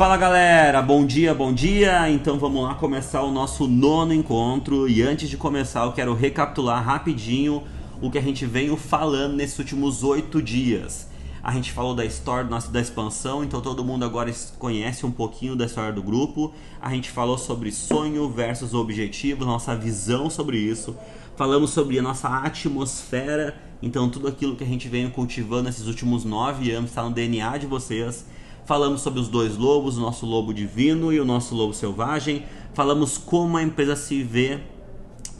[0.00, 2.08] Fala galera, bom dia, bom dia.
[2.08, 4.88] Então vamos lá começar o nosso nono encontro.
[4.88, 7.62] E antes de começar, eu quero recapitular rapidinho
[8.00, 11.09] o que a gente veio falando nesses últimos oito dias.
[11.42, 15.56] A gente falou da história nossa, da expansão, então todo mundo agora conhece um pouquinho
[15.56, 16.52] da história do grupo.
[16.80, 20.94] A gente falou sobre sonho versus objetivo, nossa visão sobre isso.
[21.36, 26.22] Falamos sobre a nossa atmosfera, então tudo aquilo que a gente veio cultivando nesses últimos
[26.24, 28.26] nove anos está no DNA de vocês.
[28.66, 32.44] Falamos sobre os dois lobos, o nosso lobo divino e o nosso lobo selvagem.
[32.74, 34.60] Falamos como a empresa se vê,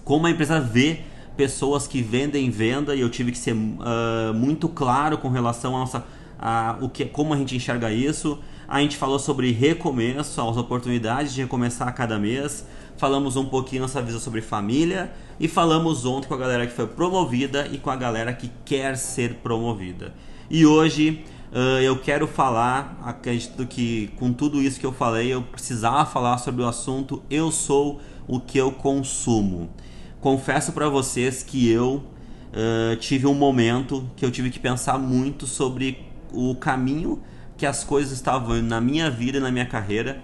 [0.02, 1.00] como a empresa vê
[1.40, 5.78] pessoas que vendem venda e eu tive que ser uh, muito claro com relação a,
[5.78, 6.04] nossa,
[6.38, 8.38] a o que, como a gente enxerga isso.
[8.68, 12.66] A gente falou sobre recomeço, as oportunidades de recomeçar a cada mês.
[12.98, 16.86] Falamos um pouquinho nossa visão sobre família e falamos ontem com a galera que foi
[16.86, 20.12] promovida e com a galera que quer ser promovida.
[20.50, 25.42] E hoje Uh, eu quero falar, acredito que com tudo isso que eu falei, eu
[25.42, 29.68] precisava falar sobre o assunto Eu sou o que eu consumo.
[30.20, 32.02] Confesso para vocês que eu
[32.52, 37.22] uh, tive um momento que eu tive que pensar muito sobre o caminho
[37.56, 40.20] que as coisas estavam indo na minha vida e na minha carreira.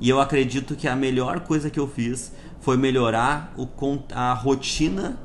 [0.00, 3.68] E eu acredito que a melhor coisa que eu fiz foi melhorar o,
[4.12, 5.18] a rotina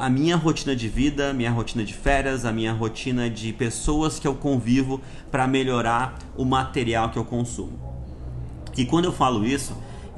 [0.00, 4.26] a minha rotina de vida, minha rotina de férias, a minha rotina de pessoas que
[4.26, 7.78] eu convivo para melhorar o material que eu consumo.
[8.76, 9.76] E quando eu falo isso,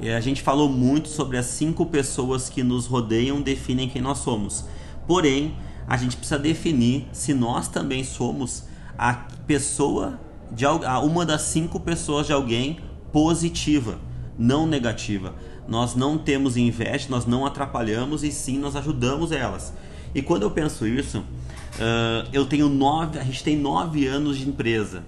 [0.09, 4.65] a gente falou muito sobre as cinco pessoas que nos rodeiam definem quem nós somos.
[5.07, 5.55] Porém,
[5.87, 8.63] a gente precisa definir se nós também somos
[8.97, 9.13] a
[9.45, 10.19] pessoa
[10.51, 12.79] de uma das cinco pessoas de alguém
[13.11, 13.99] positiva,
[14.37, 15.35] não negativa.
[15.67, 19.73] Nós não temos inveja, nós não atrapalhamos e sim nós ajudamos elas.
[20.13, 24.47] E quando eu penso isso, uh, eu tenho nove, a gente tem nove anos de
[24.47, 25.03] empresa.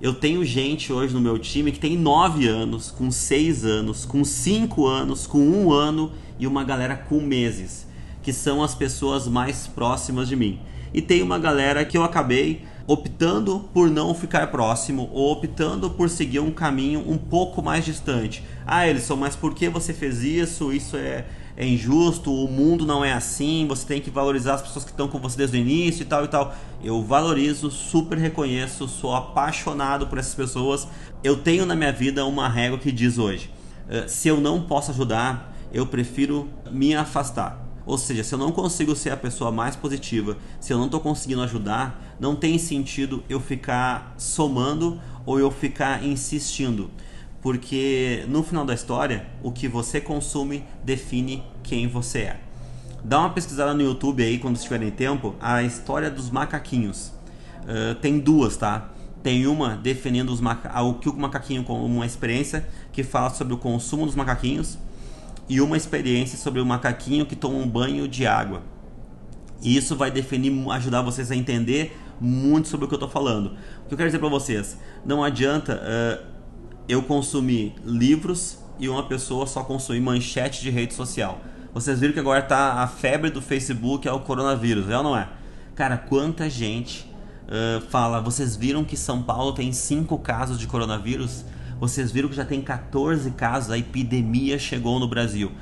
[0.00, 4.22] Eu tenho gente hoje no meu time que tem nove anos, com seis anos, com
[4.22, 7.84] cinco anos, com um ano e uma galera com meses,
[8.22, 10.60] que são as pessoas mais próximas de mim.
[10.94, 16.08] E tem uma galera que eu acabei optando por não ficar próximo ou optando por
[16.08, 18.44] seguir um caminho um pouco mais distante.
[18.64, 20.72] Ah, Elisson, mas por que você fez isso?
[20.72, 21.26] Isso é,
[21.60, 25.08] é injusto, o mundo não é assim, você tem que valorizar as pessoas que estão
[25.08, 26.54] com você desde o início e tal e tal.
[26.84, 30.86] Eu valorizo, super reconheço, sou apaixonado por essas pessoas.
[31.24, 33.50] Eu tenho na minha vida uma régua que diz hoje:
[33.88, 37.66] eh, se eu não posso ajudar, eu prefiro me afastar.
[37.84, 41.00] Ou seja, se eu não consigo ser a pessoa mais positiva, se eu não estou
[41.00, 46.88] conseguindo ajudar, não tem sentido eu ficar somando ou eu ficar insistindo.
[47.40, 52.40] Porque no final da história, o que você consome define quem você é.
[53.04, 57.12] Dá uma pesquisada no YouTube aí quando estiverem tempo, a história dos macaquinhos.
[57.62, 58.90] Uh, tem duas, tá?
[59.22, 63.54] Tem uma definindo os maca o que o macaquinho como uma experiência que fala sobre
[63.54, 64.78] o consumo dos macaquinhos
[65.48, 68.62] e uma experiência sobre o macaquinho que toma um banho de água.
[69.62, 73.56] E isso vai definir, ajudar vocês a entender muito sobre o que eu estou falando.
[73.84, 76.37] O que eu quero dizer para vocês, não adianta uh,
[76.88, 81.40] eu consumir livros e uma pessoa só consumir manchete de rede social.
[81.74, 85.16] Vocês viram que agora tá a febre do Facebook é o coronavírus, é ou não
[85.16, 85.28] é?
[85.74, 87.06] Cara, quanta gente
[87.46, 91.44] uh, fala, vocês viram que São Paulo tem 5 casos de coronavírus?
[91.78, 95.52] Vocês viram que já tem 14 casos, a epidemia chegou no Brasil.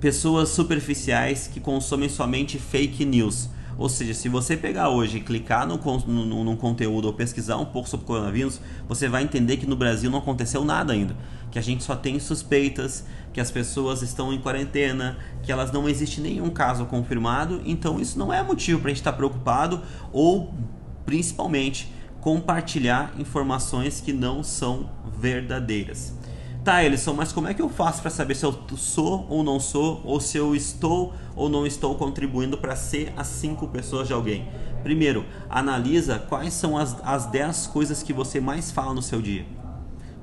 [0.00, 3.48] Pessoas superficiais que consomem somente fake news.
[3.76, 5.76] Ou seja, se você pegar hoje e clicar no,
[6.06, 10.10] no, no, conteúdo ou pesquisar um pouco sobre coronavírus, você vai entender que no Brasil
[10.10, 11.16] não aconteceu nada ainda.
[11.50, 15.88] Que a gente só tem suspeitas, que as pessoas estão em quarentena, que elas não
[15.88, 17.60] existe nenhum caso confirmado.
[17.64, 20.54] Então isso não é motivo para a gente estar preocupado ou,
[21.04, 26.14] principalmente, compartilhar informações que não são verdadeiras.
[26.64, 29.60] Tá, Elisson, mas como é que eu faço para saber se eu sou ou não
[29.60, 34.14] sou, ou se eu estou ou não estou contribuindo para ser as cinco pessoas de
[34.14, 34.48] alguém?
[34.82, 39.44] Primeiro, analisa quais são as, as 10 coisas que você mais fala no seu dia.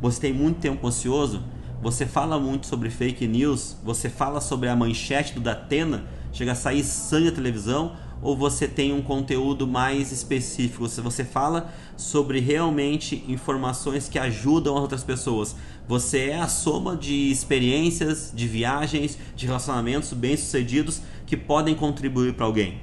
[0.02, 1.44] Você tem muito tempo ocioso?
[1.80, 3.78] Você fala muito sobre fake news?
[3.84, 6.06] Você fala sobre a manchete do Datena?
[6.34, 7.96] Chega a sair sangue da televisão?
[8.22, 10.88] Ou você tem um conteúdo mais específico?
[10.88, 15.56] Se você fala sobre realmente informações que ajudam as outras pessoas,
[15.88, 22.46] você é a soma de experiências, de viagens, de relacionamentos bem-sucedidos que podem contribuir para
[22.46, 22.80] alguém.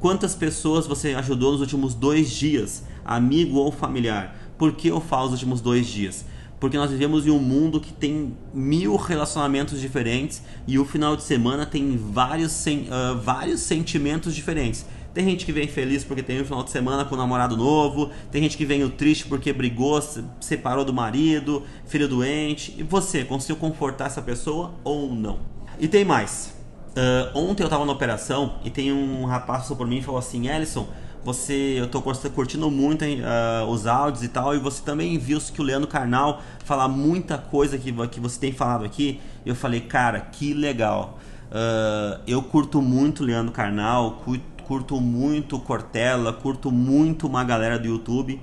[0.00, 4.36] Quantas pessoas você ajudou nos últimos dois dias, amigo ou familiar?
[4.56, 6.24] Por que eu falo os últimos dois dias?
[6.60, 11.22] Porque nós vivemos em um mundo que tem mil relacionamentos diferentes e o final de
[11.22, 14.84] semana tem vários, sen uh, vários sentimentos diferentes.
[15.14, 18.10] Tem gente que vem feliz porque tem um final de semana com um namorado novo,
[18.30, 20.00] tem gente que vem triste porque brigou,
[20.38, 22.76] separou do marido, filho doente.
[22.78, 25.40] E você, conseguiu confortar essa pessoa ou não?
[25.80, 26.54] E tem mais.
[26.90, 30.18] Uh, ontem eu tava na operação e tem um rapaz passou por mim e falou
[30.18, 30.88] assim: Ellison,
[31.24, 35.60] você, eu tô curtindo muito uh, os áudios e tal, e você também viu que
[35.60, 39.20] o Leandro Carnal fala muita coisa que, que você tem falado aqui.
[39.44, 41.18] Eu falei, cara, que legal.
[41.50, 44.22] Uh, eu curto muito Leandro Carnal,
[44.64, 48.40] curto muito Cortella, curto muito uma galera do YouTube.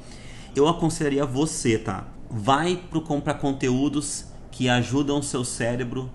[0.55, 2.05] Eu aconselharia você, tá?
[2.29, 6.09] Vai pro comprar conteúdos que ajudam o seu cérebro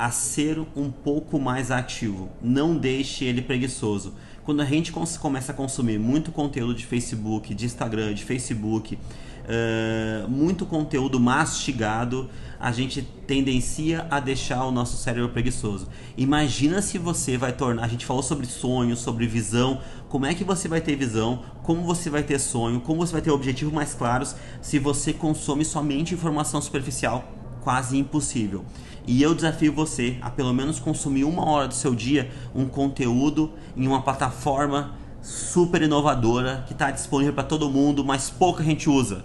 [0.00, 2.30] a ser um pouco mais ativo.
[2.42, 4.14] Não deixe ele preguiçoso
[4.50, 10.28] quando a gente começa a consumir muito conteúdo de Facebook, de Instagram, de Facebook, uh,
[10.28, 15.88] muito conteúdo mastigado, a gente tendencia a deixar o nosso cérebro preguiçoso.
[16.16, 17.84] Imagina se você vai tornar.
[17.84, 19.80] A gente falou sobre sonhos, sobre visão.
[20.08, 21.44] Como é que você vai ter visão?
[21.62, 22.80] Como você vai ter sonho?
[22.80, 27.39] Como você vai ter objetivos mais claros se você consome somente informação superficial?
[27.62, 28.64] Quase impossível.
[29.06, 33.52] E eu desafio você a pelo menos consumir uma hora do seu dia um conteúdo
[33.76, 39.24] em uma plataforma super inovadora que está disponível para todo mundo, mas pouca gente usa.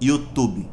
[0.00, 0.68] YouTube.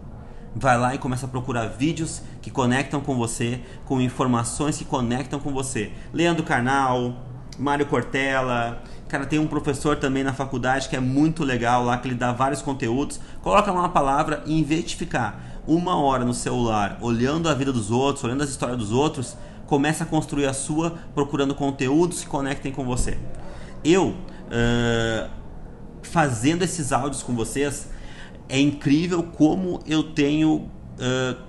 [0.56, 5.40] Vai lá e começa a procurar vídeos que conectam com você, com informações que conectam
[5.40, 5.92] com você.
[6.14, 7.16] Leandro Carnal,
[7.60, 12.10] Mário Cortella, Cara, tem um professor também na faculdade que é muito legal lá, que
[12.10, 13.22] ele dá vários conteúdos.
[13.42, 17.54] Coloca lá uma palavra e em vez de ficar uma hora no celular olhando a
[17.54, 19.36] vida dos outros, olhando as histórias dos outros,
[19.66, 23.18] começa a construir a sua procurando conteúdos que conectem com você.
[23.84, 25.30] Eu, uh,
[26.02, 27.90] fazendo esses áudios com vocês,
[28.48, 30.70] é incrível como eu tenho uh,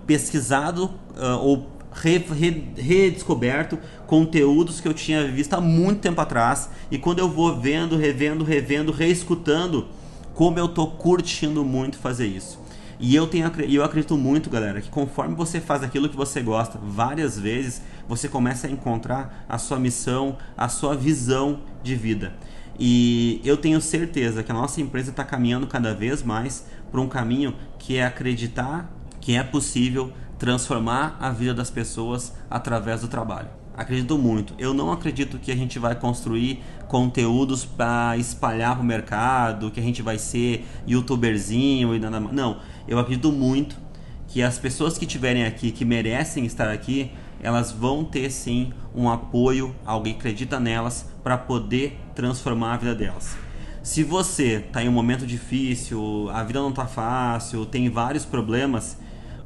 [0.04, 0.86] pesquisado
[1.16, 6.98] uh, ou re, re, redescoberto conteúdos que eu tinha visto há muito tempo atrás e
[6.98, 9.86] quando eu vou vendo, revendo, revendo, reescutando,
[10.34, 12.58] como eu tô curtindo muito fazer isso.
[13.00, 16.78] E eu, tenho, eu acredito muito, galera, que conforme você faz aquilo que você gosta
[16.82, 22.32] várias vezes, você começa a encontrar a sua missão, a sua visão de vida.
[22.78, 27.08] E eu tenho certeza que a nossa empresa está caminhando cada vez mais para um
[27.08, 33.57] caminho que é acreditar que é possível transformar a vida das pessoas através do trabalho.
[33.78, 34.54] Acredito muito.
[34.58, 39.78] Eu não acredito que a gente vai construir conteúdos para espalhar para o mercado, que
[39.78, 42.34] a gente vai ser youtuberzinho e nada mais.
[42.34, 42.58] Não,
[42.88, 43.76] eu acredito muito
[44.26, 49.08] que as pessoas que estiverem aqui, que merecem estar aqui, elas vão ter sim um
[49.08, 53.36] apoio, alguém acredita nelas para poder transformar a vida delas.
[53.80, 58.98] Se você está em um momento difícil, a vida não está fácil, tem vários problemas,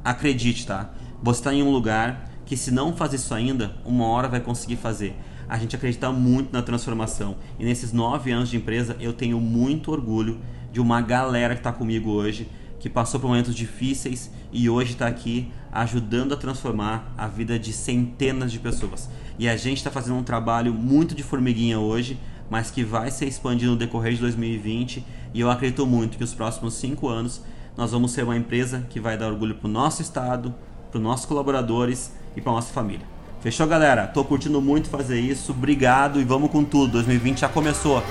[0.03, 0.89] acredite, tá?
[1.21, 4.75] Você está em um lugar que se não fazer isso ainda, uma hora vai conseguir
[4.75, 5.15] fazer.
[5.49, 7.35] A gente acredita muito na transformação.
[7.57, 10.39] E nesses nove anos de empresa, eu tenho muito orgulho
[10.71, 12.47] de uma galera que está comigo hoje,
[12.79, 17.73] que passou por momentos difíceis e hoje está aqui ajudando a transformar a vida de
[17.73, 19.09] centenas de pessoas.
[19.39, 22.19] E a gente está fazendo um trabalho muito de formiguinha hoje,
[22.51, 25.03] mas que vai ser expandido no decorrer de 2020.
[25.33, 27.41] E eu acredito muito que os próximos cinco anos
[27.75, 30.53] nós vamos ser uma empresa que vai dar orgulho para o nosso estado,
[30.91, 33.05] para os nossos colaboradores e para nossa família.
[33.41, 34.07] Fechou, galera?
[34.07, 35.51] Tô curtindo muito fazer isso.
[35.51, 36.93] Obrigado e vamos com tudo.
[36.93, 38.01] 2020 já começou.